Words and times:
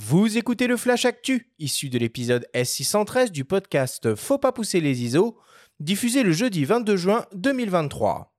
Vous 0.00 0.38
écoutez 0.38 0.68
le 0.68 0.76
Flash 0.76 1.06
Actu, 1.06 1.50
issu 1.58 1.88
de 1.88 1.98
l'épisode 1.98 2.46
S613 2.54 3.30
du 3.32 3.44
podcast 3.44 4.14
Faut 4.14 4.38
pas 4.38 4.52
pousser 4.52 4.80
les 4.80 5.02
ISO, 5.02 5.36
diffusé 5.80 6.22
le 6.22 6.30
jeudi 6.30 6.64
22 6.64 6.96
juin 6.96 7.26
2023. 7.34 8.37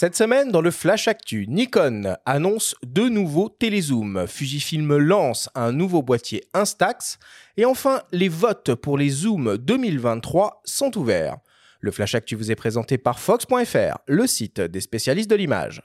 Cette 0.00 0.16
semaine, 0.16 0.50
dans 0.50 0.62
le 0.62 0.70
Flash 0.70 1.08
Actu, 1.08 1.44
Nikon 1.46 2.16
annonce 2.24 2.74
deux 2.82 3.10
nouveaux 3.10 3.50
télézooms. 3.50 4.26
Fujifilm 4.26 4.96
lance 4.96 5.50
un 5.54 5.72
nouveau 5.72 6.00
boîtier 6.00 6.42
Instax. 6.54 7.18
Et 7.58 7.66
enfin, 7.66 8.00
les 8.10 8.30
votes 8.30 8.74
pour 8.74 8.96
les 8.96 9.10
zooms 9.10 9.58
2023 9.58 10.62
sont 10.64 10.96
ouverts. 10.96 11.36
Le 11.80 11.90
Flash 11.90 12.14
Actu 12.14 12.34
vous 12.34 12.50
est 12.50 12.54
présenté 12.54 12.96
par 12.96 13.20
Fox.fr, 13.20 13.98
le 14.06 14.26
site 14.26 14.62
des 14.62 14.80
spécialistes 14.80 15.28
de 15.28 15.36
l'image. 15.36 15.82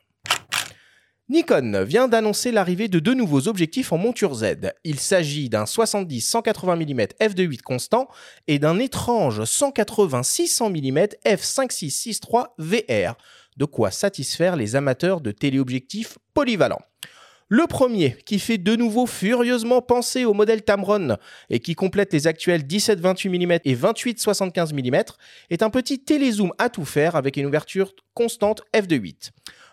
Nikon 1.27 1.83
vient 1.83 2.07
d'annoncer 2.07 2.51
l'arrivée 2.51 2.87
de 2.87 2.99
deux 2.99 3.15
nouveaux 3.15 3.47
objectifs 3.49 3.91
en 3.91 3.97
monture 3.97 4.35
Z. 4.35 4.71
Il 4.83 4.99
s'agit 4.99 5.49
d'un 5.49 5.63
70-180 5.63 6.75
mm 6.77 7.01
f2.8 7.19 7.61
constant 7.63 8.07
et 8.47 8.59
d'un 8.59 8.77
étrange 8.77 9.41
180-600 9.41 10.69
mm 10.69 10.99
f5.6-6.3 11.25 12.45
VR 12.59 13.17
de 13.57 13.65
quoi 13.65 13.91
satisfaire 13.91 14.55
les 14.55 14.75
amateurs 14.75 15.21
de 15.21 15.31
téléobjectifs 15.31 16.17
polyvalents. 16.33 16.81
Le 17.47 17.67
premier, 17.67 18.17
qui 18.25 18.39
fait 18.39 18.57
de 18.57 18.75
nouveau 18.75 19.05
furieusement 19.05 19.79
penser 19.79 20.25
au 20.25 20.33
modèle 20.33 20.63
Tamron 20.63 21.17
et 21.51 21.59
qui 21.59 21.75
complète 21.75 22.11
les 22.11 22.25
actuels 22.25 22.63
17-28 22.63 23.29
mm 23.29 23.59
et 23.65 23.75
28-75 23.75 24.73
mm, 24.73 25.03
est 25.51 25.61
un 25.61 25.69
petit 25.69 25.99
télézoom 25.99 26.53
à 26.57 26.69
tout 26.69 26.85
faire 26.85 27.15
avec 27.15 27.37
une 27.37 27.45
ouverture 27.45 27.93
constante 28.15 28.63
f2.8. 28.73 29.29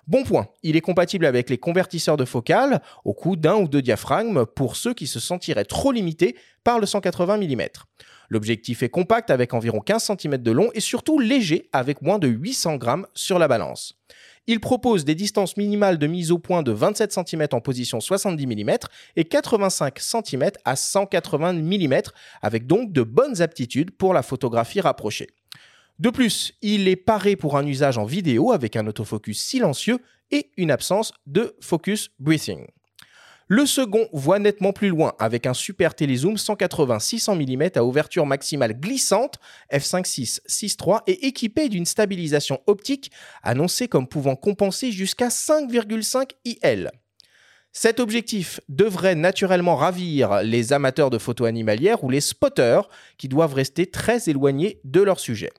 Bon 0.09 0.25
point, 0.25 0.49
il 0.65 0.75
est 0.75 0.81
compatible 0.81 1.27
avec 1.27 1.49
les 1.49 1.59
convertisseurs 1.59 2.17
de 2.17 2.25
focale 2.25 2.83
au 3.05 3.15
coup 3.15 3.37
d'un 3.37 3.55
ou 3.55 3.69
deux 3.69 3.83
diaphragmes 3.83 4.47
pour 4.47 4.75
ceux 4.75 4.95
qui 4.95 5.07
se 5.07 5.21
sentiraient 5.21 5.65
trop 5.65 5.93
limités 5.93 6.37
par 6.65 6.81
le 6.81 6.87
180 6.87 7.39
mm. 7.39 7.63
L'objectif 8.29 8.83
est 8.83 8.89
compact 8.89 9.31
avec 9.31 9.55
environ 9.55 9.79
15 9.81 10.13
cm 10.19 10.39
de 10.39 10.51
long 10.51 10.71
et 10.75 10.81
surtout 10.81 11.21
léger 11.21 11.69
avec 11.73 12.03
moins 12.03 12.19
de 12.19 12.27
800 12.27 12.77
grammes 12.77 13.07
sur 13.15 13.39
la 13.39 13.47
balance. 13.47 13.95
Il 14.49 14.59
propose 14.59 15.05
des 15.05 15.15
distances 15.15 15.57
minimales 15.57 15.99
de 15.99 16.07
mise 16.09 16.33
au 16.33 16.39
point 16.39 16.65
de 16.65 16.73
27 16.73 17.13
cm 17.13 17.47
en 17.53 17.61
position 17.61 18.01
70 18.01 18.47
mm 18.47 18.71
et 19.15 19.25
85 19.25 20.01
cm 20.01 20.51
à 20.65 20.75
180 20.75 21.53
mm 21.53 21.95
avec 22.43 22.67
donc 22.67 22.93
de 22.93 23.03
bonnes 23.03 23.41
aptitudes 23.41 23.93
pour 23.93 24.15
la 24.15 24.23
photographie 24.23 24.81
rapprochée. 24.81 25.29
De 25.99 26.11
plus, 26.11 26.53
il 26.63 26.89
est 26.89 26.97
paré 26.97 27.37
pour 27.37 27.57
un 27.57 27.67
usage 27.67 27.99
en 27.99 28.05
vidéo 28.05 28.53
avec 28.53 28.77
un 28.77 28.87
autofocus 28.87 29.41
silencieux 29.41 29.99
et 30.31 30.51
une 30.57 30.71
absence 30.71 31.13
de 31.27 31.55
focus 31.61 32.11
breathing. 32.19 32.67
Le 33.49 33.67
second 33.67 34.09
voit 34.13 34.39
nettement 34.39 34.73
plus 34.73 34.89
loin 34.89 35.13
avec 35.19 35.47
un 35.47 35.53
super 35.53 35.95
télézoom 35.95 36.37
180-600 36.37 37.37
mm 37.37 37.79
à 37.79 37.85
ouverture 37.85 38.25
maximale 38.25 38.73
glissante 38.73 39.39
f5.6-6.3 39.71 41.03
et 41.07 41.27
équipé 41.27 41.69
d'une 41.69 41.85
stabilisation 41.85 42.61
optique 42.67 43.11
annoncée 43.43 43.89
comme 43.89 44.09
pouvant 44.09 44.37
compenser 44.37 44.91
jusqu'à 44.91 45.29
5,5 45.29 46.31
IL. 46.47 46.91
Cet 47.73 48.01
objectif 48.01 48.61
devrait 48.69 49.15
naturellement 49.15 49.77
ravir 49.77 50.43
les 50.43 50.73
amateurs 50.73 51.11
de 51.11 51.19
photos 51.19 51.49
animalières 51.49 52.05
ou 52.05 52.11
les 52.11 52.21
spotters 52.21 52.89
qui 53.19 53.29
doivent 53.29 53.55
rester 53.55 53.85
très 53.85 54.31
éloignés 54.31 54.81
de 54.85 55.03
leur 55.03 55.21
sujet. 55.21 55.53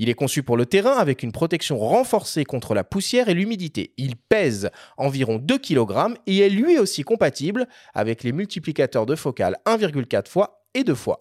Il 0.00 0.08
est 0.08 0.14
conçu 0.14 0.44
pour 0.44 0.56
le 0.56 0.64
terrain 0.64 0.96
avec 0.96 1.24
une 1.24 1.32
protection 1.32 1.76
renforcée 1.76 2.44
contre 2.44 2.72
la 2.72 2.84
poussière 2.84 3.28
et 3.28 3.34
l'humidité. 3.34 3.94
Il 3.96 4.14
pèse 4.14 4.70
environ 4.96 5.38
2 5.38 5.58
kg 5.58 6.14
et 6.28 6.38
est 6.38 6.48
lui 6.48 6.78
aussi 6.78 7.02
compatible 7.02 7.66
avec 7.94 8.22
les 8.22 8.30
multiplicateurs 8.30 9.06
de 9.06 9.16
focale 9.16 9.56
1,4 9.66 10.28
fois 10.28 10.62
et 10.74 10.84
2 10.84 10.94
fois. 10.94 11.20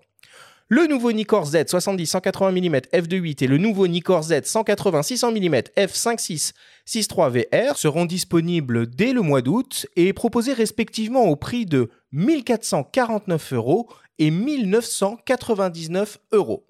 Le 0.70 0.86
nouveau 0.86 1.12
Nikkor 1.12 1.46
Z 1.48 1.56
70-180 1.56 2.52
mm 2.52 2.76
f2.8 2.94 3.44
et 3.44 3.48
le 3.48 3.58
nouveau 3.58 3.88
Nikkor 3.88 4.22
Z 4.22 4.34
180-600 4.34 5.32
mm 5.32 5.56
f5.6 5.76 6.52
6.3 6.86 7.46
VR 7.70 7.78
seront 7.78 8.06
disponibles 8.06 8.88
dès 8.88 9.12
le 9.12 9.22
mois 9.22 9.42
d'août 9.42 9.88
et 9.96 10.14
proposés 10.14 10.54
respectivement 10.54 11.24
au 11.24 11.36
prix 11.36 11.66
de 11.66 11.90
1449 12.12 13.54
euros 13.54 13.90
et 14.20 14.30
1999 14.30 16.20
euros. 16.32 16.68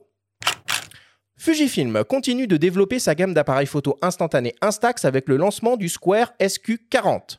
Fujifilm 1.40 2.03
continue 2.03 2.48
de 2.48 2.58
développer 2.58 2.98
sa 2.98 3.14
gamme 3.14 3.36
d'appareils 3.36 3.68
photo 3.68 3.96
instantanés 4.02 4.56
Instax 4.62 5.06
avec 5.06 5.30
le 5.30 5.38
lancement 5.38 5.78
du 5.78 5.88
Square 5.88 6.34
SQ40. 6.40 7.38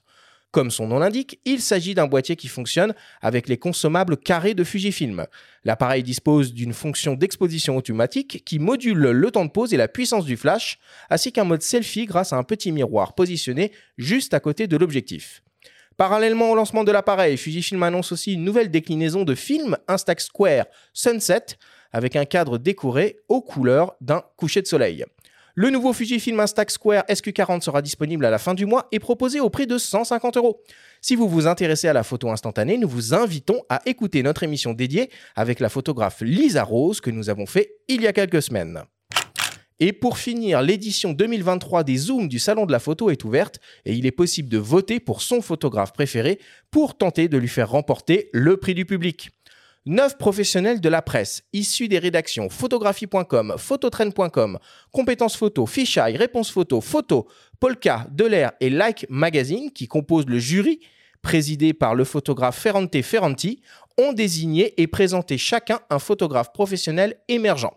Comme 0.53 0.71
son 0.71 0.87
nom 0.87 1.01
l'indique, 1.01 1.41
il 1.45 1.61
s'agit 1.61 1.95
d'un 1.95 2.07
boîtier 2.07 2.37
qui 2.37 2.47
fonctionne 2.47 2.95
avec 3.21 3.49
les 3.49 3.59
consommables 3.59 4.17
carrés 4.17 4.55
de 4.55 4.65
Fujifilm. 4.65 5.27
L'appareil 5.65 6.05
dispose 6.05 6.55
d'une 6.55 6.73
fonction 6.73 7.15
d'exposition 7.15 7.77
automatique 7.77 8.45
qui 8.47 8.61
module 8.61 8.99
le 8.99 9.31
temps 9.31 9.45
de 9.45 9.51
pause 9.51 9.75
et 9.75 9.77
la 9.77 9.89
puissance 9.89 10.25
du 10.25 10.37
flash, 10.37 10.79
ainsi 11.11 11.33
qu'un 11.33 11.45
mode 11.45 11.63
selfie 11.63 12.07
grâce 12.07 12.33
à 12.33 12.37
un 12.37 12.45
petit 12.45 12.73
miroir 12.73 13.15
positionné 13.15 13.73
juste 13.99 14.33
à 14.33 14.41
côté 14.41 14.69
de 14.69 14.77
l'objectif. 14.77 15.43
Parallèlement 15.99 16.53
au 16.53 16.55
lancement 16.55 16.85
de 16.85 16.93
l'appareil, 16.93 17.37
Fujifilm 17.37 17.83
annonce 17.83 18.13
aussi 18.13 18.35
une 18.35 18.45
nouvelle 18.45 18.71
déclinaison 18.71 19.25
de 19.25 19.35
film 19.35 19.77
Instax 19.89 20.27
Square 20.27 20.67
Sunset 20.95 21.59
avec 21.93 22.17
un 22.17 22.25
cadre 22.25 22.59
décoré 22.59 23.19
aux 23.29 23.41
couleurs 23.41 23.95
d'un 24.01 24.23
coucher 24.37 24.63
de 24.63 24.67
soleil. 24.67 25.05
Le 25.61 25.71
nouveau 25.71 25.93
Fujifilm 25.93 26.39
Instax 26.39 26.75
Square 26.75 27.03
SQ40 27.09 27.63
sera 27.63 27.83
disponible 27.83 28.25
à 28.25 28.31
la 28.31 28.39
fin 28.39 28.55
du 28.55 28.65
mois 28.65 28.87
et 28.93 29.01
proposé 29.01 29.41
au 29.41 29.51
prix 29.51 29.67
de 29.67 29.77
150 29.77 30.37
euros. 30.37 30.63
Si 31.01 31.17
vous 31.17 31.29
vous 31.29 31.49
intéressez 31.49 31.89
à 31.89 31.93
la 31.93 32.05
photo 32.05 32.31
instantanée, 32.31 32.79
nous 32.79 32.89
vous 32.89 33.13
invitons 33.13 33.63
à 33.69 33.83
écouter 33.85 34.23
notre 34.23 34.45
émission 34.45 34.73
dédiée 34.73 35.11
avec 35.35 35.59
la 35.59 35.69
photographe 35.69 36.21
Lisa 36.21 36.63
Rose 36.63 37.01
que 37.01 37.11
nous 37.11 37.29
avons 37.29 37.47
fait 37.47 37.73
il 37.89 38.03
y 38.03 38.07
a 38.07 38.13
quelques 38.13 38.41
semaines. 38.41 38.85
Et 39.81 39.93
pour 39.93 40.19
finir, 40.19 40.61
l'édition 40.63 41.13
2023 41.13 41.85
des 41.85 41.97
Zooms 41.97 42.29
du 42.29 42.39
Salon 42.39 42.67
de 42.67 42.73
la 42.73 42.81
Photo 42.81 43.11
est 43.11 43.25
ouverte 43.25 43.61
et 43.85 43.95
il 43.95 44.07
est 44.07 44.13
possible 44.13 44.49
de 44.49 44.59
voter 44.59 44.99
pour 44.99 45.23
son 45.23 45.41
photographe 45.41 45.93
préféré 45.93 46.39
pour 46.71 46.97
tenter 46.97 47.29
de 47.29 47.37
lui 47.39 47.49
faire 47.49 47.71
remporter 47.71 48.29
le 48.33 48.57
prix 48.57 48.75
du 48.75 48.85
public. 48.85 49.31
Neuf 49.91 50.19
professionnels 50.19 50.83
de 50.83 50.89
la 50.91 51.01
presse, 51.01 51.45
issus 51.55 51.89
des 51.89 51.99
rédactions 51.99 52.51
photographie.com, 52.51 53.55
phototrain.com, 53.57 54.59
compétences 54.93 55.35
photo, 55.35 55.65
fisheye, 55.65 56.15
réponse 56.15 56.51
photo, 56.51 56.83
photo, 56.83 57.27
Polka, 57.59 58.07
Delair 58.11 58.53
et 58.61 58.69
Like 58.69 59.07
Magazine, 59.09 59.71
qui 59.73 59.89
composent 59.89 60.27
le 60.27 60.39
jury, 60.39 60.81
présidé 61.23 61.73
par 61.73 61.95
le 61.95 62.05
photographe 62.05 62.59
Ferrante 62.59 63.01
Ferranti, 63.01 63.63
ont 63.97 64.13
désigné 64.13 64.79
et 64.79 64.89
présenté 64.89 65.39
chacun 65.39 65.81
un 65.89 65.99
photographe 65.99 66.53
professionnel 66.53 67.17
émergent. 67.29 67.73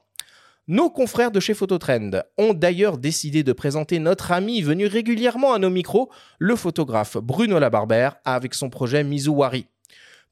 Nos 0.68 0.90
confrères 0.90 1.32
de 1.32 1.40
chez 1.40 1.54
Phototrend 1.54 2.12
ont 2.38 2.54
d'ailleurs 2.54 2.98
décidé 2.98 3.44
de 3.44 3.54
présenter 3.54 4.00
notre 4.00 4.34
ami 4.34 4.62
venu 4.62 4.86
régulièrement 4.86 5.54
à 5.54 5.60
nos 5.60 5.70
micros, 5.70 6.12
le 6.40 6.58
photographe 6.58 7.16
Bruno 7.16 7.58
Labarbère, 7.58 8.18
avec 8.26 8.54
son 8.54 8.70
projet 8.70 9.06
Mizuwari. 9.06 9.66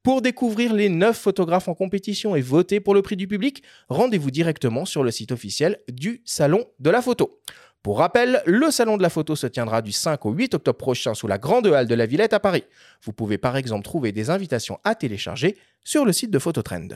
Pour 0.02 0.22
découvrir 0.22 0.74
les 0.74 0.88
9 0.88 1.18
photographes 1.18 1.68
en 1.68 1.74
compétition 1.74 2.34
et 2.34 2.42
voter 2.42 2.80
pour 2.80 2.94
le 2.94 3.02
prix 3.02 3.18
du 3.18 3.28
public, 3.28 3.64
rendez-vous 3.90 4.32
directement 4.32 4.86
sur 4.86 5.04
le 5.04 5.12
site 5.12 5.34
officiel 5.34 5.80
du 5.92 6.22
Salon 6.24 6.66
de 6.80 6.90
la 6.90 7.02
Photo. 7.02 7.42
Pour 7.84 7.98
rappel, 8.00 8.42
le 8.46 8.72
Salon 8.72 8.96
de 8.96 9.02
la 9.02 9.10
Photo 9.10 9.36
se 9.36 9.48
tiendra 9.48 9.82
du 9.82 9.92
5 9.92 10.26
au 10.26 10.32
8 10.32 10.54
octobre 10.54 10.78
prochain 10.78 11.14
sous 11.14 11.28
la 11.28 11.38
Grande 11.38 11.68
Halle 11.68 11.88
de 11.88 11.96
la 11.96 12.06
Villette 12.06 12.34
à 12.34 12.40
Paris. 12.40 12.64
Vous 13.04 13.12
pouvez 13.12 13.38
par 13.38 13.58
exemple 13.58 13.84
trouver 13.84 14.14
des 14.14 14.30
invitations 14.30 14.80
à 14.86 14.96
télécharger 14.96 15.58
sur 15.84 16.06
le 16.06 16.14
site 16.14 16.32
de 16.32 16.40
Phototrend. 16.40 16.88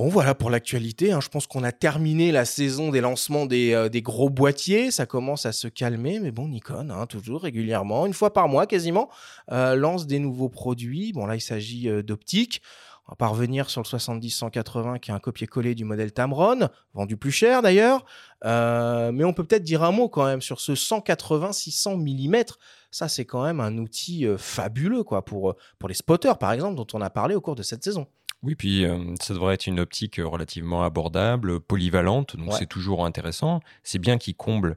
Bon 0.00 0.08
voilà 0.08 0.34
pour 0.34 0.48
l'actualité, 0.48 1.12
hein. 1.12 1.20
je 1.20 1.28
pense 1.28 1.46
qu'on 1.46 1.62
a 1.62 1.72
terminé 1.72 2.32
la 2.32 2.46
saison 2.46 2.90
des 2.90 3.02
lancements 3.02 3.44
des, 3.44 3.74
euh, 3.74 3.90
gros 3.96 4.30
boîtiers, 4.30 4.90
ça 4.90 5.04
commence 5.04 5.44
à 5.44 5.52
se 5.52 5.68
calmer, 5.68 6.20
mais 6.20 6.30
bon 6.30 6.48
Nikon, 6.48 6.88
hein, 6.88 7.04
toujours 7.04 7.42
régulièrement, 7.42 8.06
une 8.06 8.14
fois 8.14 8.32
par 8.32 8.48
mois 8.48 8.66
quasiment, 8.66 9.10
euh, 9.52 9.74
lance 9.74 10.06
des 10.06 10.18
nouveaux 10.18 10.48
produits. 10.48 11.12
Bon 11.12 11.26
là 11.26 11.36
il 11.36 11.42
s'agit 11.42 11.90
euh, 11.90 12.02
d'optique, 12.02 12.62
on 13.08 13.12
va 13.12 13.16
pas 13.16 13.26
revenir 13.26 13.68
sur 13.68 13.82
le 13.82 13.86
70-180 13.86 15.00
qui 15.00 15.10
est 15.10 15.14
un 15.14 15.18
copier-coller 15.18 15.74
du 15.74 15.84
modèle 15.84 16.12
Tamron, 16.12 16.70
vendu 16.94 17.18
plus 17.18 17.30
cher 17.30 17.60
d'ailleurs, 17.60 18.06
mais 18.42 19.24
on 19.24 19.34
peut 19.34 19.44
peut-être 19.44 19.64
dire 19.64 19.82
un 19.82 19.92
mot 19.92 20.08
quand 20.08 20.24
même 20.24 20.40
sur 20.40 20.60
ce 20.60 20.72
180-600 20.72 21.98
mm. 21.98 22.44
Ça, 22.90 23.08
c'est 23.08 23.26
quand 23.26 23.44
même 23.44 23.60
un 23.60 23.76
outil 23.76 24.26
fabuleux 24.38 25.04
quoi, 25.04 25.26
pour, 25.26 25.56
pour 25.78 25.88
les 25.90 25.94
spotters, 25.94 26.38
par 26.38 26.52
exemple, 26.52 26.74
dont 26.74 26.86
on 26.94 27.02
a 27.02 27.10
parlé 27.10 27.34
au 27.34 27.40
cours 27.42 27.54
de 27.54 27.62
cette 27.62 27.84
saison. 27.84 28.06
Oui, 28.42 28.54
puis 28.54 28.84
euh, 28.84 29.14
ça 29.20 29.34
devrait 29.34 29.54
être 29.54 29.66
une 29.66 29.80
optique 29.80 30.20
relativement 30.22 30.82
abordable, 30.82 31.60
polyvalente, 31.60 32.36
donc 32.36 32.54
c'est 32.54 32.68
toujours 32.68 33.04
intéressant. 33.04 33.60
C'est 33.82 33.98
bien 33.98 34.18
qu'il 34.18 34.34
comble 34.34 34.76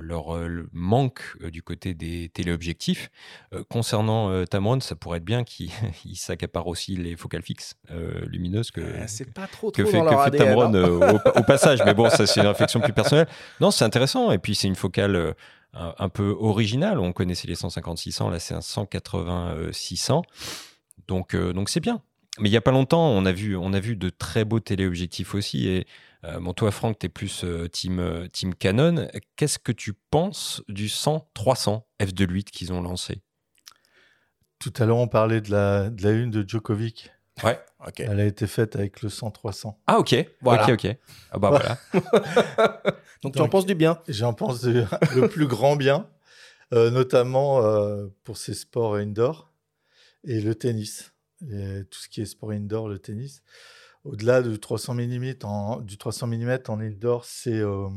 leur 0.00 0.38
manque 0.72 1.36
du 1.52 1.62
côté 1.62 1.92
des 1.92 2.30
téléobjectifs. 2.30 3.10
concernant 3.68 4.44
Tamron, 4.46 4.80
ça 4.80 4.96
pourrait 4.96 5.18
être 5.18 5.24
bien 5.24 5.44
qu'il 5.44 5.70
s'accapare 6.14 6.66
aussi 6.66 6.96
les 6.96 7.16
focales 7.16 7.42
fixes 7.42 7.76
lumineuses 8.26 8.70
que, 8.70 8.80
c'est 9.06 9.32
pas 9.32 9.46
trop, 9.46 9.70
que 9.70 9.82
trop 9.82 9.90
fait, 9.90 9.98
dans 9.98 10.06
que 10.06 10.10
leur 10.10 10.24
fait 10.24 10.40
ADN, 10.40 10.72
Tamron 10.72 10.74
hein. 10.74 11.20
au, 11.34 11.38
au 11.40 11.42
passage. 11.44 11.80
Mais 11.84 11.92
bon, 11.92 12.08
ça 12.08 12.26
c'est 12.26 12.40
une 12.40 12.46
réflexion 12.46 12.80
plus 12.80 12.94
personnelle. 12.94 13.28
Non, 13.60 13.70
c'est 13.70 13.84
intéressant. 13.84 14.32
Et 14.32 14.38
puis 14.38 14.54
c'est 14.54 14.68
une 14.68 14.74
focale 14.74 15.34
un, 15.74 15.94
un 15.98 16.08
peu 16.08 16.34
originale. 16.40 16.98
On 16.98 17.12
connaissait 17.12 17.46
les 17.46 17.54
150-600, 17.54 18.30
là 18.32 18.38
c'est 18.40 18.54
un 18.54 18.60
180-600. 18.60 20.22
Donc 21.08 21.36
donc 21.36 21.68
c'est 21.68 21.80
bien. 21.80 22.00
Mais 22.40 22.48
il 22.48 22.52
y 22.52 22.56
a 22.56 22.60
pas 22.60 22.72
longtemps, 22.72 23.08
on 23.10 23.24
a 23.26 23.32
vu, 23.32 23.56
on 23.56 23.72
a 23.72 23.80
vu 23.80 23.94
de 23.96 24.10
très 24.10 24.44
beaux 24.44 24.58
téléobjectifs 24.60 25.34
aussi. 25.34 25.68
Et 25.68 25.86
euh, 26.24 26.40
bon, 26.40 26.52
toi, 26.52 26.70
Franck, 26.72 26.98
tu 26.98 27.06
es 27.06 27.08
plus 27.08 27.44
euh, 27.44 27.68
team, 27.68 28.00
euh, 28.00 28.26
team 28.26 28.54
Canon. 28.54 29.08
Qu'est-ce 29.36 29.58
que 29.60 29.70
tu 29.72 29.92
penses 30.10 30.62
du 30.68 30.88
100-300 30.88 31.84
f2.8 32.00 32.44
qu'ils 32.50 32.72
ont 32.72 32.80
lancé? 32.82 33.22
Tout 34.58 34.72
à 34.78 34.84
l'heure, 34.86 34.96
on 34.96 35.08
parlait 35.08 35.40
de 35.40 35.50
la, 35.50 35.90
de 35.90 36.02
la 36.02 36.10
une 36.10 36.30
de 36.30 36.44
Djokovic. 36.48 37.12
Ouais. 37.44 37.60
Ok. 37.86 38.00
Elle 38.00 38.18
a 38.20 38.24
été 38.24 38.46
faite 38.46 38.74
avec 38.76 39.02
le 39.02 39.10
100-300. 39.10 39.76
Ah, 39.86 39.98
ok. 39.98 40.16
Voilà. 40.40 40.64
Ok, 40.64 40.84
ok. 40.84 40.96
Ah, 41.30 41.38
bah 41.38 41.50
voilà. 41.50 41.78
Donc 43.22 43.34
tu 43.34 43.42
en 43.42 43.48
penses 43.48 43.66
du 43.66 43.74
bien? 43.74 44.00
J'en 44.08 44.32
pense 44.34 44.60
de- 44.62 44.86
le 45.14 45.28
plus 45.28 45.46
grand 45.46 45.76
bien, 45.76 46.08
euh, 46.72 46.90
notamment 46.90 47.62
euh, 47.64 48.06
pour 48.24 48.36
ses 48.38 48.54
sports 48.54 48.94
indoor 48.96 49.52
et 50.24 50.40
le 50.40 50.54
tennis. 50.54 51.12
Tout 51.40 51.98
ce 51.98 52.08
qui 52.08 52.22
est 52.22 52.26
sport 52.26 52.50
indoor, 52.50 52.88
le 52.88 52.98
tennis. 52.98 53.42
Au-delà 54.04 54.42
du 54.42 54.58
300 54.58 54.94
mm 54.94 55.32
en, 55.44 55.80
du 55.80 55.96
300 55.96 56.26
mm 56.26 56.58
en 56.68 56.80
indoor, 56.80 57.24
c'est 57.24 57.58
euh, 57.58 57.88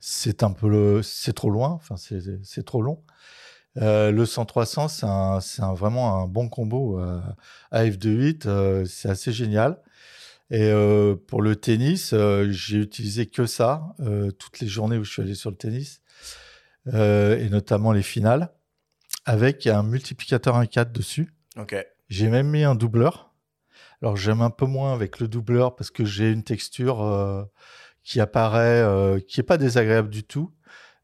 c'est 0.00 0.42
un 0.42 0.52
peu 0.52 1.02
c'est 1.02 1.34
trop 1.34 1.50
loin. 1.50 1.70
Enfin, 1.70 1.96
c'est 1.96 2.64
trop 2.64 2.82
long. 2.82 3.02
Euh, 3.78 4.10
le 4.10 4.24
100-300, 4.24 5.40
c'est 5.40 5.62
vraiment 5.78 6.22
un 6.22 6.26
bon 6.26 6.48
combo 6.48 6.98
euh, 6.98 7.20
à 7.70 7.84
f2.8. 7.84 8.46
euh, 8.46 8.84
c'est 8.86 9.08
assez 9.08 9.32
génial. 9.32 9.80
Et 10.50 10.70
pour 11.26 11.42
le 11.42 11.56
tennis, 11.56 12.14
j'ai 12.50 12.76
utilisé 12.76 13.26
que 13.26 13.46
ça 13.46 13.96
toutes 14.38 14.60
les 14.60 14.68
journées 14.68 14.96
où 14.96 15.02
je 15.02 15.10
suis 15.10 15.22
allé 15.22 15.34
sur 15.34 15.50
le 15.50 15.56
tennis, 15.56 16.02
et 16.86 17.48
notamment 17.50 17.90
les 17.90 18.04
finales, 18.04 18.52
avec 19.24 19.66
un 19.66 19.82
multiplicateur 19.82 20.54
1.4 20.62 20.92
dessus. 20.92 21.34
Ok. 21.56 21.74
J'ai 22.08 22.28
même 22.28 22.48
mis 22.48 22.64
un 22.64 22.74
doubleur. 22.74 23.32
Alors 24.02 24.16
j'aime 24.16 24.40
un 24.42 24.50
peu 24.50 24.66
moins 24.66 24.92
avec 24.92 25.20
le 25.20 25.28
doubleur 25.28 25.74
parce 25.74 25.90
que 25.90 26.04
j'ai 26.04 26.30
une 26.30 26.42
texture 26.44 27.02
euh, 27.02 27.44
qui 28.04 28.20
apparaît, 28.20 28.80
euh, 28.82 29.18
qui 29.20 29.40
est 29.40 29.44
pas 29.44 29.56
désagréable 29.58 30.10
du 30.10 30.22
tout, 30.22 30.52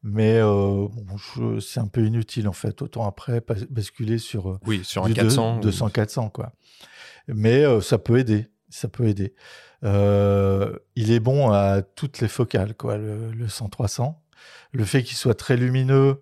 mais 0.03 0.37
euh, 0.37 0.87
bon, 0.87 1.59
c'est 1.59 1.79
un 1.79 1.87
peu 1.87 2.05
inutile 2.05 2.47
en 2.47 2.53
fait. 2.53 2.81
Autant 2.81 3.05
après 3.07 3.41
basculer 3.69 4.17
sur 4.19 4.59
Oui, 4.65 4.81
sur 4.83 5.03
un 5.03 5.07
du 5.07 5.13
deux- 5.13 5.23
400. 5.23 5.57
ou- 5.57 5.61
200 5.61 5.89
400 5.89 6.29
quoi. 6.29 6.51
Mais 7.27 7.63
ça 7.81 7.97
peut 7.97 8.19
aider, 8.19 8.47
ça 8.69 8.87
peut 8.87 9.07
aider. 9.07 9.33
Il 9.83 11.11
est 11.11 11.19
bon 11.19 11.51
à 11.51 11.81
toutes 11.81 12.19
les 12.19 12.27
focales 12.27 12.75
quoi, 12.75 12.97
le, 12.97 13.31
le 13.31 13.47
100 13.47 13.69
300. 13.69 14.19
Le 14.71 14.85
fait 14.85 15.03
qu'il 15.03 15.15
soit 15.17 15.35
très 15.35 15.55
lumineux 15.57 16.21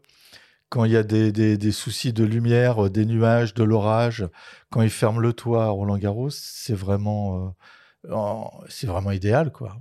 quand 0.71 0.85
il 0.85 0.93
y 0.93 0.97
a 0.97 1.03
des, 1.03 1.71
soucis 1.73 2.13
de 2.13 2.23
lumière, 2.23 2.85
euh, 2.85 2.89
des 2.89 3.05
nuages, 3.05 3.53
de 3.53 3.63
l'orage, 3.63 4.25
quand 4.69 4.81
il 4.81 4.89
ferme 4.89 5.19
le 5.19 5.33
toit 5.33 5.65
à 5.65 5.69
Roland 5.69 5.97
Garros, 5.97 6.29
c'est 6.29 6.73
vraiment 6.73 7.53
euh, 8.05 8.45
c'est 8.69 8.87
vraiment 8.87 9.11
idéal 9.11 9.51
quoi. 9.51 9.77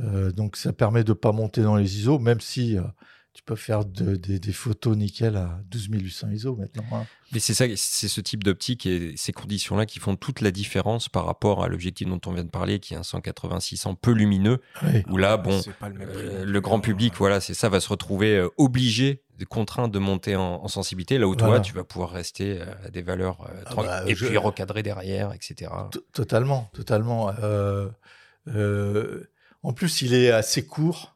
Euh, 0.00 0.30
donc 0.30 0.56
ça 0.56 0.74
permet 0.74 1.04
de 1.04 1.14
pas 1.14 1.32
monter 1.32 1.62
dans 1.62 1.76
les 1.76 1.98
ISO, 1.98 2.18
même 2.18 2.40
si 2.40 2.76
tu 3.34 3.42
peux 3.42 3.56
faire 3.56 3.84
de- 3.86 4.16
des, 4.16 4.38
des 4.38 4.52
photos 4.52 4.96
nickel 4.96 5.36
à 5.36 5.60
12 5.70 5.88
800 5.90 6.30
ISO 6.30 6.54
maintenant. 6.56 6.84
hein. 6.92 7.06
Mais 7.32 7.38
c'est 7.40 7.54
ça, 7.54 7.64
c'est 7.76 8.08
ce 8.08 8.20
type 8.20 8.44
d'optique 8.44 8.84
et 8.84 9.14
ces 9.16 9.32
conditions-là 9.32 9.86
qui 9.86 10.00
font 10.00 10.16
toute 10.16 10.42
la 10.42 10.50
différence 10.50 11.08
par 11.08 11.24
rapport 11.24 11.64
à 11.64 11.68
l'objectif 11.68 12.06
dont 12.06 12.20
on 12.26 12.32
vient 12.32 12.44
de 12.44 12.50
parler, 12.50 12.78
qui 12.78 12.92
est 12.92 12.98
un 12.98 13.00
180-600 13.02 13.96
peu 13.96 14.12
lumineux, 14.12 14.60
Oui. 14.82 15.02
où 15.08 15.16
là, 15.16 15.38
bon, 15.38 15.60
le 15.80 16.02
euh, 16.06 16.42
plus, 16.42 16.52
le 16.52 16.60
grand 16.60 16.76
hein. 16.76 16.80
public, 16.80 17.14
voilà, 17.16 17.40
c'est 17.40 17.54
ça, 17.54 17.70
va 17.70 17.80
se 17.80 17.88
retrouver 17.88 18.36
euh, 18.36 18.48
obligé, 18.58 19.22
contraint 19.48 19.88
de 19.88 19.98
monter 19.98 20.36
en, 20.36 20.62
en 20.62 20.68
sensibilité, 20.68 21.16
là 21.18 21.26
où 21.26 21.34
toi, 21.34 21.48
Voilà. 21.48 21.62
tu 21.62 21.72
vas 21.72 21.82
pouvoir 21.84 22.10
rester 22.10 22.60
euh, 22.60 22.66
à 22.84 22.90
des 22.90 23.02
valeurs 23.02 23.40
euh, 23.40 23.62
Ah 23.66 23.70
tranquilles, 23.70 23.90
bah, 23.90 24.04
et 24.06 24.14
je- 24.14 24.26
puis 24.26 24.36
recadrer 24.36 24.82
derrière, 24.84 25.32
etc. 25.32 25.70
T- 25.90 25.98
Totalement, 26.12 26.70
totalement. 26.74 27.30
Euh, 27.42 27.88
euh, 28.48 29.28
en 29.62 29.72
plus, 29.72 30.02
il 30.02 30.14
est 30.14 30.30
assez 30.30 30.66
court. 30.66 31.11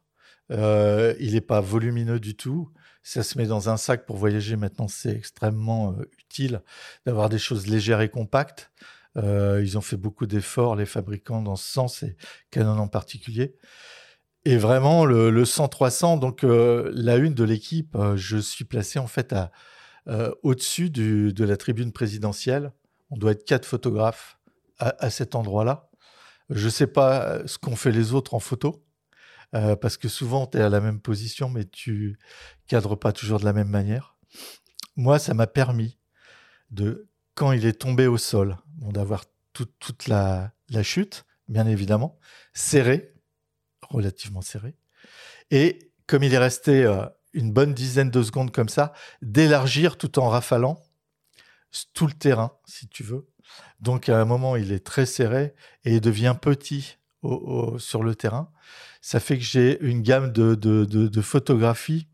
Euh, 0.53 1.15
il 1.19 1.35
n'est 1.35 1.41
pas 1.41 1.61
volumineux 1.61 2.21
du 2.21 2.37
tout. 2.37 2.71
Ça 3.03 3.23
se 3.23 3.39
met 3.39 3.47
dans 3.47 3.69
un 3.69 3.77
sac 3.77 4.07
pour 4.07 4.17
voyager. 4.17 4.57
Maintenant, 4.57 4.89
c'est 4.89 5.15
extrêmement 5.15 5.93
euh, 5.93 6.11
utile 6.19 6.63
d'avoir 7.05 7.29
des 7.29 7.39
choses 7.39 7.67
légères 7.67 8.01
et 8.01 8.09
compactes. 8.09 8.71
Euh, 9.17 9.63
ils 9.63 9.79
ont 9.79 9.83
fait 9.83 9.97
beaucoup 9.97 10.27
d'efforts, 10.27 10.77
les 10.77 10.87
fabricants, 10.87 11.43
dans 11.43 11.57
ce 11.57 11.71
sens, 11.71 12.03
et 12.03 12.17
Canon 12.51 12.79
en 12.79 12.89
particulier. 12.89 13.57
Et 14.45 14.57
vraiment, 14.57 15.05
le, 15.05 15.31
le 15.31 15.45
100-300, 15.45 16.21
donc 16.21 16.45
la 16.45 17.17
une 17.17 17.35
de 17.35 17.43
l'équipe, 17.43 17.97
je 18.15 18.37
suis 18.37 18.65
placé 18.65 19.01
en 19.01 19.09
fait 19.09 19.35
au-dessus 20.45 20.89
de 20.91 21.45
la 21.45 21.57
tribune 21.57 21.91
présidentielle. 21.91 22.71
On 23.11 23.17
doit 23.17 23.33
être 23.33 23.45
quatre 23.45 23.67
photographes 23.67 24.39
à, 24.79 25.05
à 25.05 25.11
cet 25.11 25.35
endroit-là. 25.35 25.91
Je 26.49 26.67
ne 26.67 26.71
sais 26.71 26.87
pas 26.87 27.45
ce 27.47 27.59
qu'ont 27.59 27.75
fait 27.75 27.91
les 27.91 28.13
autres 28.13 28.35
en 28.35 28.39
photo, 28.39 28.86
euh, 29.55 29.77
parce 29.77 29.97
que 29.97 30.09
souvent, 30.09 30.47
tu 30.47 30.59
es 30.59 30.61
à 30.61 30.69
la 30.69 30.81
même 30.81 31.01
position, 31.01 31.49
mais 31.49 31.65
tu 31.65 32.19
cadres 32.67 32.97
pas 32.97 33.13
toujours 33.13 33.41
de 33.41 33.45
la 33.45 33.53
même 33.53 33.69
manière. 33.69 34.17
Moi, 34.97 35.19
ça 35.19 35.35
m'a 35.35 35.47
permis 35.47 35.99
de, 36.71 37.09
quand 37.35 37.53
il 37.53 37.67
est 37.67 37.81
tombé 37.81 38.07
au 38.07 38.19
sol, 38.19 38.57
d'avoir 38.81 39.25
tout- 39.53 39.69
toute 39.79 40.09
la, 40.09 40.53
chute, 40.83 41.25
bien 41.49 41.67
évidemment, 41.67 42.19
serré, 42.53 43.15
relativement 43.89 44.43
serré, 44.43 44.77
et 45.51 45.93
comme 46.07 46.23
il 46.23 46.35
est 46.35 46.39
resté 46.39 46.85
euh, 46.85 47.07
une 47.33 47.53
bonne 47.53 47.75
dizaine 47.75 48.11
de 48.11 48.23
secondes 48.23 48.51
comme 48.51 48.69
ça, 48.69 48.93
d'élargir 49.23 49.97
tout 49.97 50.19
en 50.19 50.29
rafalant 50.29 50.83
tout 51.93 52.07
le 52.07 52.13
terrain, 52.13 52.53
si 52.67 52.89
tu 52.89 53.03
veux. 53.03 53.29
Donc 53.81 54.09
à 54.09 54.21
un 54.21 54.25
moment, 54.25 54.57
il 54.57 54.73
est 54.73 54.85
très 54.85 55.07
serré 55.07 55.55
et 55.85 55.95
il 55.95 56.01
devient 56.01 56.37
petit 56.41 56.97
au- 57.27 57.73
au- 57.75 57.79
sur 57.79 58.03
le 58.03 58.15
terrain. 58.15 58.49
Ça 59.01 59.21
fait 59.21 59.39
que 59.39 59.45
j'ai 59.45 59.79
une 59.83 60.03
gamme 60.03 60.33
de, 60.33 60.55
de, 60.55 60.85
de, 60.85 61.07
de 61.09 61.21
photographies 61.21 62.07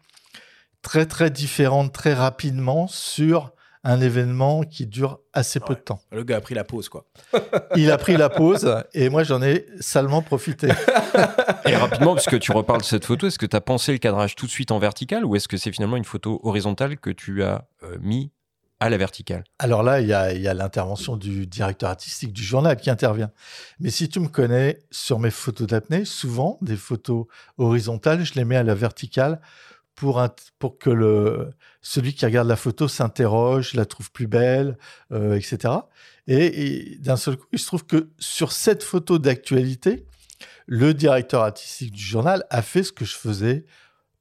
très 0.82 1.06
très 1.06 1.30
différente 1.30 1.92
très 1.92 2.12
rapidement 2.14 2.88
sur 2.88 3.52
un 3.84 4.00
événement 4.00 4.62
qui 4.62 4.86
dure 4.86 5.18
assez 5.32 5.58
peu 5.58 5.74
de 5.74 5.80
temps. 5.80 6.00
Le 6.12 6.22
gars 6.22 6.36
a 6.36 6.40
pris 6.40 6.54
la 6.54 6.62
pause, 6.62 6.88
quoi. 6.88 7.04
Il 7.76 7.90
a 7.90 7.98
pris 7.98 8.16
la 8.16 8.28
pause 8.30 8.72
et 8.94 9.08
moi 9.08 9.24
j'en 9.24 9.42
ai 9.42 9.66
salement 9.80 10.22
profité. 10.22 10.68
Et 11.66 11.74
rapidement, 11.76 12.14
puisque 12.14 12.38
tu 12.38 12.52
reparles 12.52 12.80
de 12.80 12.86
cette 12.86 13.04
photo, 13.04 13.26
est-ce 13.26 13.38
que 13.38 13.46
tu 13.46 13.56
as 13.56 13.60
pensé 13.60 13.92
le 13.92 13.98
cadrage 13.98 14.34
tout 14.36 14.46
de 14.46 14.50
suite 14.50 14.70
en 14.70 14.78
vertical 14.78 15.24
ou 15.24 15.34
est-ce 15.36 15.48
que 15.48 15.56
c'est 15.56 15.72
finalement 15.72 15.96
une 15.96 16.04
photo 16.04 16.40
horizontale 16.44 16.96
que 16.96 17.10
tu 17.10 17.42
as 17.42 17.66
euh, 17.82 17.96
mis 18.00 18.30
à 18.82 18.90
la 18.90 18.96
verticale 18.96 19.44
Alors 19.60 19.84
là, 19.84 20.00
il 20.00 20.08
y 20.08 20.12
a, 20.12 20.54
l'intervention 20.54 21.16
du 21.16 21.46
directeur 21.46 21.88
artistique 21.88 22.32
du 22.32 22.42
journal 22.42 22.76
qui 22.76 22.90
intervient. 22.90 23.30
Mais 23.78 23.90
si 23.90 24.08
tu 24.08 24.18
me 24.18 24.26
connais 24.26 24.80
sur 24.90 25.20
mes 25.20 25.30
photos 25.30 25.68
d'apnée, 25.68 26.04
souvent 26.04 26.58
des 26.62 26.76
photos 26.76 27.26
horizontales, 27.58 28.24
je 28.24 28.34
les 28.34 28.44
mets 28.44 28.56
à 28.56 28.64
la 28.64 28.74
verticale 28.74 29.40
pour, 29.94 30.20
pour 30.58 30.78
que 30.78 30.90
le, 30.90 31.50
celui 31.80 32.12
qui 32.12 32.24
regarde 32.24 32.48
la 32.48 32.56
photo 32.56 32.88
s'interroge, 32.88 33.74
la 33.74 33.86
trouve 33.86 34.10
plus 34.10 34.26
belle, 34.26 34.76
euh, 35.12 35.36
etc. 35.36 35.74
Et, 36.26 36.94
et 36.94 36.98
d'un 36.98 37.16
seul 37.16 37.36
coup, 37.36 37.46
il 37.52 37.60
se 37.60 37.66
trouve 37.66 37.86
que 37.86 38.10
sur 38.18 38.50
cette 38.50 38.82
photo 38.82 39.20
d'actualité, 39.20 40.06
le 40.66 40.92
directeur 40.92 41.42
artistique 41.42 41.92
du 41.92 42.02
journal 42.02 42.44
a 42.50 42.62
fait 42.62 42.82
ce 42.82 42.90
que 42.90 43.04
je 43.04 43.14
faisais, 43.14 43.64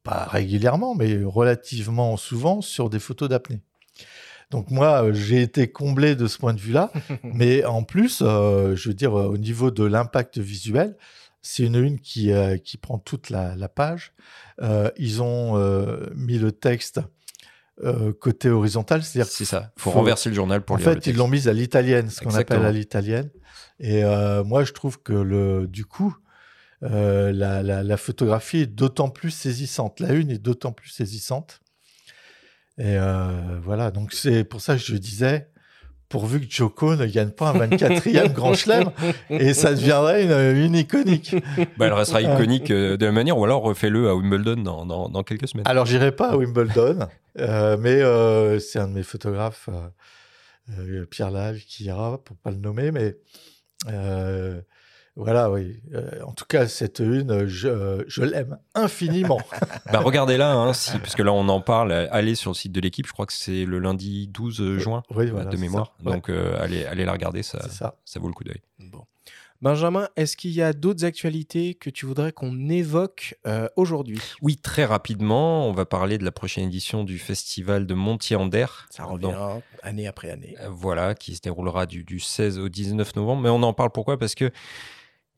pas 0.03 0.25
régulièrement, 0.25 0.93
mais 0.93 1.23
relativement 1.23 2.15
souvent 2.15 2.61
sur 2.61 2.91
des 2.91 2.99
photos 2.99 3.27
d'apnée. 3.27 3.63
Donc 4.51 4.69
moi, 4.69 5.05
euh, 5.05 5.13
j'ai 5.13 5.41
été 5.41 5.71
comblé 5.71 6.15
de 6.15 6.27
ce 6.27 6.37
point 6.37 6.53
de 6.53 6.59
vue-là, 6.59 6.91
mais 7.23 7.63
en 7.65 7.83
plus, 7.83 8.21
euh, 8.21 8.75
je 8.75 8.89
veux 8.89 8.93
dire, 8.95 9.17
euh, 9.17 9.25
au 9.27 9.37
niveau 9.37 9.71
de 9.71 9.83
l'impact 9.83 10.37
visuel, 10.37 10.95
c'est 11.41 11.63
une 11.63 11.75
une 11.75 11.99
qui, 11.99 12.31
euh, 12.31 12.57
qui 12.57 12.77
prend 12.77 12.99
toute 12.99 13.29
la, 13.31 13.55
la 13.55 13.67
page. 13.69 14.13
Euh, 14.61 14.91
ils 14.97 15.21
ont 15.23 15.55
mis 16.15 16.37
le 16.37 16.51
texte 16.51 16.99
côté 18.19 18.49
horizontal, 18.49 19.01
c'est-à-dire 19.01 19.31
C'est 19.31 19.45
ça. 19.45 19.71
Il 19.77 19.81
faut, 19.81 19.89
faut- 19.91 19.97
renverser 19.99 20.29
le 20.29 20.35
journal 20.35 20.61
pour 20.63 20.75
en 20.75 20.77
lire 20.77 20.89
le 20.89 20.93
fait, 20.95 21.07
ils 21.07 21.15
l'ont 21.15 21.27
mise 21.27 21.47
à 21.47 21.53
l'italienne, 21.53 22.09
ce 22.11 22.21
qu'on 22.21 22.29
appelle 22.41 22.57
à 22.67 22.71
l'italienne. 22.71 23.29
Et 23.79 24.03
moi, 24.45 24.63
je 24.63 24.71
trouve 24.73 25.01
que 25.01 25.13
le, 25.13 25.65
du 25.67 25.85
coup, 25.85 26.15
la, 26.81 27.31
la- 27.31 27.81
la 27.83 27.97
photographie 27.97 28.59
est 28.59 28.65
d'autant 28.67 29.09
plus 29.09 29.31
saisissante. 29.31 29.99
La 29.99 30.13
une 30.13 30.29
est 30.29 30.37
d'autant 30.37 30.71
plus 30.73 30.89
saisissante. 30.89 31.61
Et 32.77 32.95
euh, 32.97 33.59
voilà, 33.63 33.91
donc 33.91 34.13
c'est 34.13 34.43
pour 34.43 34.61
ça 34.61 34.75
que 34.75 34.81
je 34.81 34.95
disais, 34.95 35.49
pourvu 36.09 36.41
que 36.41 36.51
Joko 36.51 36.95
ne 36.95 37.05
gagne 37.05 37.29
pas 37.29 37.49
un 37.51 37.67
24e 37.67 38.31
Grand 38.33 38.53
Chelem, 38.53 38.91
et 39.29 39.53
ça 39.53 39.73
deviendrait 39.73 40.23
une, 40.23 40.57
une 40.65 40.75
iconique. 40.75 41.35
Bah, 41.77 41.87
elle 41.87 41.93
restera 41.93 42.21
iconique 42.21 42.71
euh, 42.71 42.97
de 42.97 43.05
la 43.05 43.11
manière, 43.11 43.37
ou 43.37 43.43
alors 43.45 43.61
refais-le 43.61 44.09
à 44.09 44.15
Wimbledon 44.15 44.57
dans, 44.61 44.85
dans, 44.85 45.09
dans 45.09 45.23
quelques 45.23 45.47
semaines. 45.47 45.67
Alors, 45.67 45.85
j'irai 45.85 46.11
pas 46.11 46.31
à 46.31 46.37
Wimbledon, 46.37 47.07
euh, 47.39 47.77
mais 47.77 48.01
euh, 48.01 48.59
c'est 48.59 48.79
un 48.79 48.87
de 48.87 48.93
mes 48.93 49.03
photographes, 49.03 49.69
euh, 49.69 50.79
euh, 50.79 51.05
Pierre 51.05 51.31
Lal, 51.31 51.59
qui 51.59 51.85
ira, 51.85 52.23
pour 52.23 52.37
pas 52.37 52.51
le 52.51 52.57
nommer, 52.57 52.91
mais 52.91 53.15
euh, 53.89 54.61
voilà, 55.15 55.51
oui. 55.51 55.81
Euh, 55.93 56.21
en 56.25 56.31
tout 56.31 56.45
cas, 56.45 56.67
cette 56.67 56.99
une, 56.99 57.45
je, 57.45 58.03
je 58.07 58.23
l'aime 58.23 58.57
infiniment. 58.75 59.39
Bah, 59.91 59.99
regardez-la, 59.99 60.53
hein, 60.53 60.71
si, 60.71 60.97
parce 60.99 61.15
que 61.15 61.21
là 61.21 61.33
on 61.33 61.49
en 61.49 61.59
parle. 61.59 61.91
Allez 61.91 62.35
sur 62.35 62.51
le 62.51 62.55
site 62.55 62.71
de 62.71 62.79
l'équipe, 62.79 63.05
je 63.05 63.11
crois 63.11 63.25
que 63.25 63.33
c'est 63.33 63.65
le 63.65 63.77
lundi 63.77 64.27
12 64.27 64.77
juin 64.77 65.03
oui, 65.13 65.29
voilà, 65.29 65.49
de 65.49 65.57
mémoire. 65.57 65.93
Ouais, 66.05 66.13
Donc 66.13 66.29
euh, 66.29 66.57
allez, 66.61 66.85
allez 66.85 67.03
la 67.03 67.11
regarder, 67.11 67.43
ça, 67.43 67.67
ça. 67.67 67.95
ça 68.05 68.19
vaut 68.21 68.27
le 68.27 68.33
coup 68.33 68.45
d'œil. 68.45 68.61
Bon. 68.79 69.03
Benjamin, 69.61 70.07
est-ce 70.15 70.35
qu'il 70.35 70.51
y 70.51 70.61
a 70.63 70.73
d'autres 70.73 71.05
actualités 71.05 71.75
que 71.75 71.91
tu 71.91 72.07
voudrais 72.07 72.31
qu'on 72.31 72.67
évoque 72.67 73.35
euh, 73.45 73.67
aujourd'hui? 73.75 74.19
Oui, 74.41 74.57
très 74.57 74.85
rapidement, 74.85 75.67
on 75.67 75.71
va 75.71 75.85
parler 75.85 76.17
de 76.17 76.25
la 76.25 76.31
prochaine 76.31 76.65
édition 76.65 77.03
du 77.03 77.19
festival 77.19 77.85
de 77.85 77.93
Montier-en-Der. 77.93 78.87
Ça 78.89 79.03
revient 79.03 79.35
année 79.83 80.07
après 80.07 80.31
année. 80.31 80.55
Euh, 80.61 80.67
Voilà, 80.71 81.13
qui 81.13 81.35
se 81.35 81.41
déroulera 81.41 81.85
du, 81.85 82.03
du 82.03 82.19
16 82.19 82.57
au 82.57 82.69
19 82.69 83.15
novembre. 83.15 83.43
Mais 83.43 83.49
on 83.49 83.61
en 83.61 83.73
parle 83.73 83.91
pourquoi? 83.91 84.17
Parce 84.17 84.33
que 84.33 84.49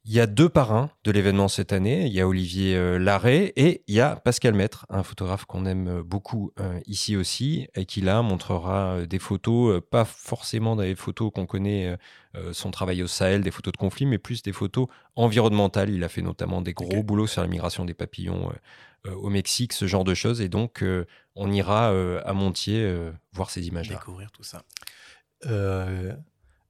il 0.05 0.11
y 0.11 0.19
a 0.19 0.27
deux 0.27 0.49
parrains 0.49 0.89
de 1.03 1.11
l'événement 1.11 1.47
cette 1.47 1.71
année. 1.71 2.07
Il 2.07 2.13
y 2.13 2.19
a 2.19 2.27
Olivier 2.27 2.75
euh, 2.75 2.99
Larrey 2.99 3.53
et 3.55 3.83
il 3.87 3.95
y 3.95 4.01
a 4.01 4.15
Pascal 4.17 4.53
Maître, 4.53 4.85
un 4.89 5.01
photographe 5.01 5.45
qu'on 5.45 5.65
aime 5.65 5.87
euh, 5.87 6.03
beaucoup 6.03 6.51
euh, 6.59 6.79
ici 6.87 7.15
aussi, 7.15 7.67
et 7.75 7.85
qui 7.85 8.01
là 8.01 8.21
montrera 8.21 9.05
des 9.05 9.19
photos, 9.19 9.81
pas 9.89 10.03
forcément 10.03 10.75
des 10.75 10.95
photos 10.95 11.31
qu'on 11.33 11.45
connaît 11.45 11.97
son 12.51 12.71
travail 12.71 13.03
au 13.03 13.07
Sahel, 13.07 13.41
des 13.41 13.51
photos 13.51 13.71
de 13.73 13.77
conflit, 13.77 14.05
mais 14.05 14.17
plus 14.17 14.41
des 14.41 14.53
photos 14.53 14.87
environnementales. 15.15 15.89
Il 15.89 16.03
a 16.03 16.09
fait 16.09 16.21
notamment 16.21 16.61
des 16.61 16.73
gros 16.73 16.97
Ok. 16.97 17.05
boulots 17.05 17.27
sur 17.27 17.41
la 17.41 17.47
migration 17.47 17.85
des 17.85 17.93
papillons 17.93 18.51
au 19.05 19.29
Mexique, 19.29 19.73
ce 19.73 19.87
genre 19.87 20.03
de 20.03 20.13
choses. 20.13 20.41
Et 20.41 20.49
donc, 20.49 20.83
on 21.35 21.51
ira 21.51 21.89
à 22.25 22.33
Montier 22.33 22.91
voir 23.33 23.49
ces 23.49 23.67
images-là. 23.67 23.95
Découvrir 23.95 24.31
tout 24.31 24.43
ça. 24.43 24.63
Euh, 25.45 26.13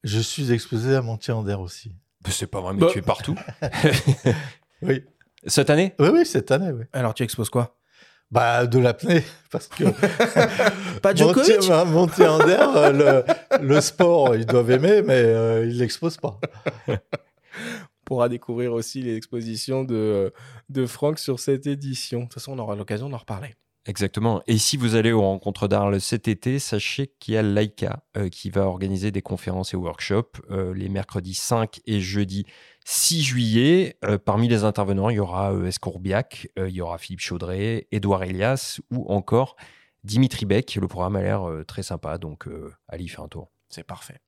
je 0.03 0.19
suis 0.19 0.51
exposé 0.51 0.95
à 0.95 1.01
Montier-en-Der 1.01 1.59
aussi. 1.61 1.95
Mais 2.25 2.31
C'est 2.31 2.47
pas 2.47 2.61
vrai, 2.61 2.73
mais 2.73 2.79
Bah. 2.81 2.87
tu 2.91 2.99
es 2.99 3.01
partout. 3.01 3.35
Oui, 4.81 5.03
Cette 5.47 5.69
année? 5.69 5.93
Oui, 5.99 6.09
oui 6.11 6.25
cette 6.25 6.51
année, 6.51 6.71
oui. 6.71 6.83
Alors, 6.93 7.13
tu 7.13 7.23
exposes 7.23 7.49
quoi? 7.49 7.77
Bah, 8.31 8.65
de 8.65 8.79
l'apnée, 8.79 9.23
parce 9.51 9.67
que 9.67 9.83
Pas 10.99 11.13
Djokovic 11.15 11.57
Montier- 11.59 11.85
Montier-en-Der, 11.85 12.75
euh, 12.77 13.23
le, 13.61 13.65
le 13.65 13.81
sport, 13.81 14.35
ils 14.35 14.45
doivent 14.45 14.71
aimer, 14.71 15.01
mais 15.01 15.13
euh, 15.21 15.65
ils 15.65 15.77
l'exposent 15.77 16.17
pas. 16.17 16.39
On 16.87 16.95
pourra 18.05 18.27
découvrir 18.29 18.73
aussi 18.73 19.01
les 19.01 19.15
expositions 19.15 19.83
de, 19.83 20.33
de 20.69 20.85
Franck 20.85 21.19
sur 21.19 21.39
cette 21.39 21.67
édition. 21.67 22.19
De 22.19 22.23
toute 22.25 22.33
façon, 22.33 22.53
on 22.53 22.59
aura 22.59 22.75
l'occasion 22.75 23.07
d'en 23.09 23.17
reparler. 23.17 23.53
Exactement. 23.85 24.41
Et 24.47 24.57
si 24.57 24.77
vous 24.77 24.95
allez 24.95 25.11
aux 25.11 25.21
rencontres 25.21 25.67
d'Arles 25.67 25.99
cet 25.99 26.29
été, 26.29 26.57
sachez 26.57 27.07
qu'il 27.19 27.33
y 27.33 27.37
a 27.37 27.41
Laika 27.41 28.03
euh, 28.15 28.29
qui 28.29 28.49
va 28.49 28.61
organiser 28.61 29.11
des 29.11 29.21
conférences 29.21 29.73
et 29.73 29.77
workshops 29.77 30.41
euh, 30.51 30.73
les 30.73 30.87
mercredis 30.87 31.33
5 31.33 31.81
et 31.85 31.99
jeudi 31.99 32.45
6 32.85 33.23
juillet. 33.23 33.97
Euh, 34.05 34.17
parmi 34.17 34.47
les 34.47 34.63
intervenants, 34.63 35.09
il 35.09 35.17
y 35.17 35.19
aura 35.19 35.53
Escourbiac, 35.65 36.47
il 36.55 36.69
y 36.69 36.79
aura 36.79 36.97
Philippe 36.97 37.19
Chaudret, 37.19 37.87
Édouard 37.91 38.23
Elias 38.23 38.79
ou 38.89 39.05
encore 39.11 39.57
Dimitri 40.05 40.45
Beck. 40.45 40.75
Le 40.75 40.87
programme 40.87 41.17
a 41.17 41.21
l'air 41.21 41.45
très 41.67 41.83
sympa, 41.83 42.17
donc 42.17 42.47
allez 42.87 43.03
y 43.03 43.15
un 43.21 43.27
tour. 43.27 43.51
C'est 43.67 43.83
parfait. 43.83 44.21